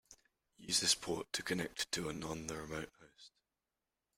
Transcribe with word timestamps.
Use 0.57 0.79
this 0.79 0.95
port 0.95 1.31
to 1.31 1.43
connect 1.43 1.91
to 1.91 2.09
on 2.09 2.47
the 2.47 2.55
remote 2.57 2.91
host. 2.99 3.33